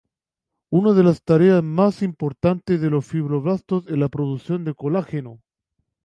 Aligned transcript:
Una 0.71 0.93
de 0.93 1.03
las 1.03 1.21
tareas 1.21 1.63
más 1.63 2.01
importantes 2.01 2.81
de 2.81 2.89
los 2.89 3.05
fibroblastos 3.05 3.85
es 3.87 3.95
la 3.99 4.09
producción 4.09 4.63
de 4.65 4.73
colágeno. 4.73 5.43